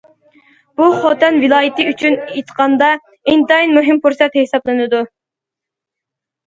[0.79, 5.05] بۇ خوتەن ۋىلايىتى ئۈچۈن ئېيتقاندا ئىنتايىن مۇھىم پۇرسەت ھېسابلىنىدۇ.